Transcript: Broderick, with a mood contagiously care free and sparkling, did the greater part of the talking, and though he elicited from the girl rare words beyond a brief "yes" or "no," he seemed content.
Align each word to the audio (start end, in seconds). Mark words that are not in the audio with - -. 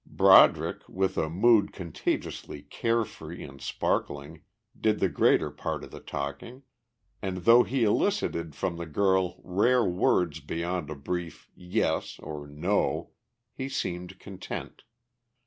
Broderick, 0.09 0.81
with 0.89 1.15
a 1.15 1.29
mood 1.29 1.71
contagiously 1.73 2.63
care 2.63 3.05
free 3.05 3.43
and 3.43 3.61
sparkling, 3.61 4.41
did 4.75 4.99
the 4.99 5.09
greater 5.09 5.51
part 5.51 5.83
of 5.83 5.91
the 5.91 5.99
talking, 5.99 6.63
and 7.21 7.37
though 7.45 7.61
he 7.61 7.83
elicited 7.83 8.55
from 8.55 8.77
the 8.77 8.87
girl 8.87 9.39
rare 9.43 9.85
words 9.85 10.39
beyond 10.39 10.89
a 10.89 10.95
brief 10.95 11.51
"yes" 11.55 12.17
or 12.17 12.47
"no," 12.47 13.11
he 13.53 13.69
seemed 13.69 14.17
content. 14.17 14.81